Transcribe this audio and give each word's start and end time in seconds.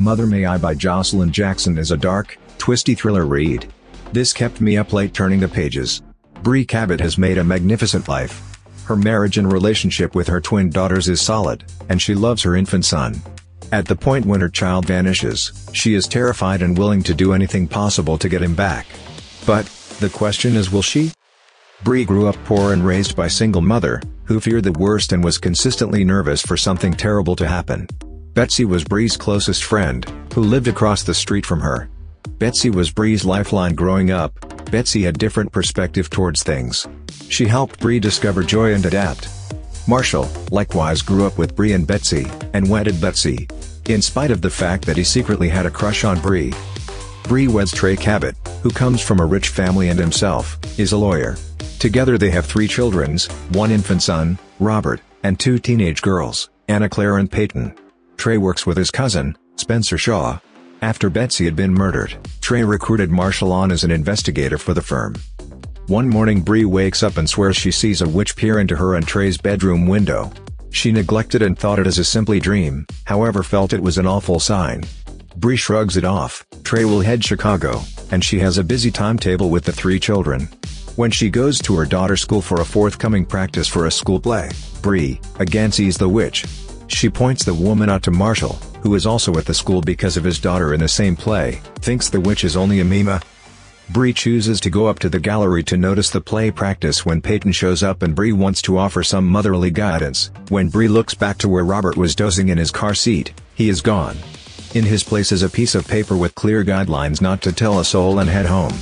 Mother 0.00 0.28
May 0.28 0.44
I 0.44 0.58
by 0.58 0.76
Joshilyn 0.76 1.32
Jackson 1.32 1.76
is 1.76 1.90
a 1.90 1.96
dark, 1.96 2.38
twisty 2.56 2.94
thriller 2.94 3.26
read. 3.26 3.66
This 4.12 4.32
kept 4.32 4.60
me 4.60 4.76
up 4.76 4.92
late 4.92 5.12
turning 5.12 5.40
the 5.40 5.48
pages. 5.48 6.02
Bree 6.44 6.64
Cabot 6.64 7.00
has 7.00 7.18
made 7.18 7.36
a 7.36 7.42
magnificent 7.42 8.06
life. 8.06 8.60
Her 8.84 8.94
marriage 8.94 9.38
and 9.38 9.52
relationship 9.52 10.14
with 10.14 10.28
her 10.28 10.40
twin 10.40 10.70
daughters 10.70 11.08
is 11.08 11.20
solid, 11.20 11.64
and 11.88 12.00
she 12.00 12.14
loves 12.14 12.44
her 12.44 12.54
infant 12.54 12.84
son. 12.84 13.20
At 13.72 13.86
the 13.86 13.96
point 13.96 14.24
when 14.24 14.40
her 14.40 14.48
child 14.48 14.86
vanishes, 14.86 15.68
she 15.72 15.94
is 15.94 16.06
terrified 16.06 16.62
and 16.62 16.78
willing 16.78 17.02
to 17.02 17.12
do 17.12 17.32
anything 17.32 17.66
possible 17.66 18.16
to 18.18 18.28
get 18.28 18.40
him 18.40 18.54
back. 18.54 18.86
But, 19.46 19.66
the 19.98 20.10
question 20.10 20.54
is 20.54 20.70
will 20.70 20.80
she? 20.80 21.10
Bree 21.82 22.04
grew 22.04 22.28
up 22.28 22.36
poor 22.44 22.72
and 22.72 22.86
raised 22.86 23.16
by 23.16 23.26
single 23.26 23.62
mother, 23.62 24.00
who 24.26 24.38
feared 24.38 24.62
the 24.62 24.72
worst 24.72 25.12
and 25.12 25.24
was 25.24 25.38
consistently 25.38 26.04
nervous 26.04 26.40
for 26.40 26.56
something 26.56 26.92
terrible 26.92 27.34
to 27.34 27.48
happen. 27.48 27.88
Betsy 28.34 28.64
was 28.64 28.84
Bree's 28.84 29.16
closest 29.16 29.64
friend, 29.64 30.04
who 30.34 30.42
lived 30.42 30.68
across 30.68 31.02
the 31.02 31.14
street 31.14 31.44
from 31.44 31.60
her. 31.60 31.88
Betsy 32.38 32.70
was 32.70 32.90
Bree's 32.90 33.24
lifeline 33.24 33.74
growing 33.74 34.10
up, 34.10 34.32
Betsy 34.70 35.02
had 35.02 35.18
different 35.18 35.50
perspective 35.50 36.10
towards 36.10 36.42
things. 36.42 36.86
She 37.28 37.46
helped 37.46 37.80
Bree 37.80 37.98
discover 37.98 38.42
joy 38.42 38.74
and 38.74 38.84
adapt. 38.84 39.28
Marshall, 39.88 40.28
likewise 40.50 41.00
grew 41.00 41.26
up 41.26 41.38
with 41.38 41.56
Bree 41.56 41.72
and 41.72 41.86
Betsy, 41.86 42.26
and 42.52 42.68
wedded 42.68 43.00
Betsy. 43.00 43.48
In 43.88 44.02
spite 44.02 44.30
of 44.30 44.42
the 44.42 44.50
fact 44.50 44.84
that 44.84 44.98
he 44.98 45.04
secretly 45.04 45.48
had 45.48 45.64
a 45.64 45.70
crush 45.70 46.04
on 46.04 46.20
Bree. 46.20 46.52
Bree 47.24 47.48
weds 47.48 47.72
Trey 47.72 47.96
Cabot, 47.96 48.36
who 48.62 48.70
comes 48.70 49.00
from 49.00 49.20
a 49.20 49.26
rich 49.26 49.48
family 49.48 49.88
and 49.88 49.98
himself, 49.98 50.58
is 50.78 50.92
a 50.92 50.98
lawyer. 50.98 51.36
Together 51.78 52.18
they 52.18 52.30
have 52.30 52.44
three 52.44 52.68
children, 52.68 53.18
one 53.52 53.70
infant 53.70 54.02
son, 54.02 54.38
Robert, 54.60 55.00
and 55.22 55.40
two 55.40 55.58
teenage 55.58 56.02
girls, 56.02 56.50
Anna 56.68 56.88
Claire 56.88 57.16
and 57.16 57.30
Peyton. 57.30 57.74
Trey 58.18 58.36
works 58.36 58.66
with 58.66 58.76
his 58.76 58.90
cousin, 58.90 59.38
Spencer 59.54 59.96
Shaw. 59.96 60.40
After 60.82 61.08
Betsy 61.08 61.44
had 61.44 61.54
been 61.54 61.72
murdered, 61.72 62.16
Trey 62.40 62.64
recruited 62.64 63.10
Marshall 63.10 63.52
on 63.52 63.70
as 63.70 63.84
an 63.84 63.92
investigator 63.92 64.58
for 64.58 64.74
the 64.74 64.82
firm. 64.82 65.14
One 65.86 66.08
morning 66.08 66.42
Bree 66.42 66.64
wakes 66.64 67.04
up 67.04 67.16
and 67.16 67.30
swears 67.30 67.56
she 67.56 67.70
sees 67.70 68.02
a 68.02 68.08
witch 68.08 68.34
peer 68.34 68.58
into 68.58 68.74
her 68.74 68.96
and 68.96 69.06
Trey's 69.06 69.38
bedroom 69.38 69.86
window. 69.86 70.32
She 70.70 70.90
neglected 70.90 71.42
and 71.42 71.56
thought 71.56 71.78
it 71.78 71.86
as 71.86 71.98
a 71.98 72.04
simply 72.04 72.40
dream, 72.40 72.86
however 73.04 73.44
felt 73.44 73.72
it 73.72 73.82
was 73.82 73.98
an 73.98 74.06
awful 74.06 74.40
sign. 74.40 74.82
Bree 75.36 75.56
shrugs 75.56 75.96
it 75.96 76.04
off, 76.04 76.44
Trey 76.64 76.84
will 76.84 77.00
head 77.00 77.24
Chicago, 77.24 77.82
and 78.10 78.24
she 78.24 78.40
has 78.40 78.58
a 78.58 78.64
busy 78.64 78.90
timetable 78.90 79.48
with 79.48 79.62
the 79.62 79.72
three 79.72 80.00
children. 80.00 80.48
When 80.96 81.12
she 81.12 81.30
goes 81.30 81.60
to 81.60 81.76
her 81.76 81.86
daughter's 81.86 82.20
school 82.20 82.42
for 82.42 82.60
a 82.60 82.64
forthcoming 82.64 83.24
practice 83.24 83.68
for 83.68 83.86
a 83.86 83.92
school 83.92 84.18
play, 84.18 84.50
Bree, 84.82 85.20
again 85.38 85.70
sees 85.70 85.96
the 85.96 86.08
witch, 86.08 86.44
she 86.90 87.08
points 87.08 87.44
the 87.44 87.54
woman 87.54 87.88
out 87.88 88.02
to 88.04 88.10
Marshall, 88.10 88.54
who 88.82 88.94
is 88.94 89.06
also 89.06 89.36
at 89.36 89.46
the 89.46 89.54
school 89.54 89.80
because 89.80 90.16
of 90.16 90.24
his 90.24 90.38
daughter 90.38 90.74
in 90.74 90.80
the 90.80 90.88
same 90.88 91.14
play, 91.14 91.60
thinks 91.76 92.08
the 92.08 92.20
witch 92.20 92.44
is 92.44 92.56
only 92.56 92.80
a 92.80 92.84
mima. 92.84 93.20
Bree 93.90 94.12
chooses 94.12 94.60
to 94.60 94.70
go 94.70 94.86
up 94.86 94.98
to 94.98 95.08
the 95.08 95.18
gallery 95.18 95.62
to 95.64 95.76
notice 95.78 96.10
the 96.10 96.20
play 96.20 96.50
practice 96.50 97.06
when 97.06 97.22
Peyton 97.22 97.52
shows 97.52 97.82
up 97.82 98.02
and 98.02 98.14
Bree 98.14 98.32
wants 98.32 98.60
to 98.62 98.76
offer 98.76 99.02
some 99.02 99.26
motherly 99.26 99.70
guidance. 99.70 100.30
When 100.50 100.68
Bree 100.68 100.88
looks 100.88 101.14
back 101.14 101.38
to 101.38 101.48
where 101.48 101.64
Robert 101.64 101.96
was 101.96 102.14
dozing 102.14 102.50
in 102.50 102.58
his 102.58 102.70
car 102.70 102.94
seat, 102.94 103.32
he 103.54 103.70
is 103.70 103.80
gone. 103.80 104.18
In 104.74 104.84
his 104.84 105.02
place 105.02 105.32
is 105.32 105.42
a 105.42 105.48
piece 105.48 105.74
of 105.74 105.88
paper 105.88 106.16
with 106.16 106.34
clear 106.34 106.62
guidelines 106.64 107.22
not 107.22 107.40
to 107.42 107.52
tell 107.52 107.80
a 107.80 107.84
soul 107.84 108.18
and 108.18 108.28
head 108.28 108.44
home. 108.44 108.74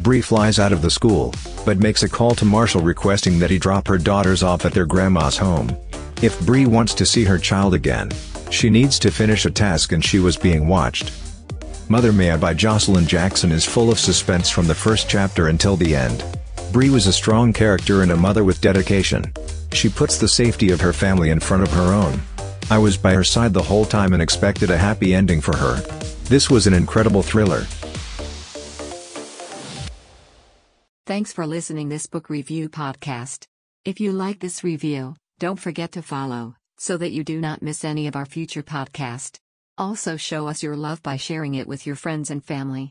Bree 0.00 0.20
flies 0.22 0.58
out 0.58 0.72
of 0.72 0.82
the 0.82 0.90
school, 0.90 1.32
but 1.64 1.78
makes 1.78 2.02
a 2.02 2.08
call 2.08 2.34
to 2.34 2.44
Marshall 2.44 2.82
requesting 2.82 3.38
that 3.38 3.50
he 3.50 3.58
drop 3.58 3.86
her 3.86 3.98
daughters 3.98 4.42
off 4.42 4.64
at 4.64 4.72
their 4.72 4.86
grandma's 4.86 5.36
home. 5.36 5.76
If 6.20 6.44
Bree 6.44 6.66
wants 6.66 6.94
to 6.94 7.06
see 7.06 7.22
her 7.24 7.38
child 7.38 7.74
again, 7.74 8.10
she 8.50 8.70
needs 8.70 8.98
to 8.98 9.10
finish 9.12 9.44
a 9.44 9.52
task 9.52 9.92
and 9.92 10.04
she 10.04 10.18
was 10.18 10.36
being 10.36 10.66
watched. 10.66 11.12
Mother 11.88 12.10
I 12.10 12.36
by 12.36 12.54
Joshilyn 12.54 13.06
Jackson 13.06 13.52
is 13.52 13.64
full 13.64 13.88
of 13.88 14.00
suspense 14.00 14.50
from 14.50 14.66
the 14.66 14.74
first 14.74 15.08
chapter 15.08 15.46
until 15.46 15.76
the 15.76 15.94
end. 15.94 16.24
Bree 16.72 16.90
was 16.90 17.06
a 17.06 17.12
strong 17.12 17.52
character 17.52 18.02
and 18.02 18.10
a 18.10 18.16
mother 18.16 18.42
with 18.42 18.60
dedication. 18.60 19.32
She 19.72 19.88
puts 19.88 20.18
the 20.18 20.26
safety 20.26 20.72
of 20.72 20.80
her 20.80 20.92
family 20.92 21.30
in 21.30 21.38
front 21.38 21.62
of 21.62 21.72
her 21.72 21.92
own. 21.92 22.20
I 22.68 22.78
was 22.78 22.96
by 22.96 23.14
her 23.14 23.22
side 23.22 23.54
the 23.54 23.62
whole 23.62 23.84
time 23.84 24.12
and 24.12 24.20
expected 24.20 24.70
a 24.70 24.76
happy 24.76 25.14
ending 25.14 25.40
for 25.40 25.56
her. 25.56 25.76
This 26.24 26.50
was 26.50 26.66
an 26.66 26.74
incredible 26.74 27.22
thriller. 27.22 27.60
Thanks 31.06 31.32
for 31.32 31.46
listening 31.46 31.90
this 31.90 32.06
book 32.06 32.28
review 32.28 32.68
podcast. 32.68 33.46
If 33.84 34.00
you 34.00 34.12
like 34.12 34.40
this 34.40 34.64
review, 34.64 35.14
don't 35.38 35.60
forget 35.60 35.92
to 35.92 36.02
follow, 36.02 36.56
so 36.78 36.96
that 36.96 37.12
you 37.12 37.22
do 37.22 37.40
not 37.40 37.62
miss 37.62 37.84
any 37.84 38.08
of 38.08 38.16
our 38.16 38.26
future 38.26 38.64
podcast. 38.64 39.38
Also 39.76 40.16
show 40.16 40.48
us 40.48 40.64
your 40.64 40.76
love 40.76 41.00
by 41.00 41.16
sharing 41.16 41.54
it 41.54 41.68
with 41.68 41.86
your 41.86 41.94
friends 41.94 42.30
and 42.30 42.44
family. 42.44 42.86